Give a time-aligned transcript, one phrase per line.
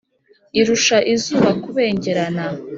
[0.59, 2.45] irusha izuba kubengerana